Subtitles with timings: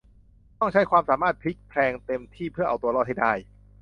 [0.59, 3.33] ต้องใช้ความสามารถพลิกแพลงเต็มที่เพื่อเอาตัวรอดให้ได้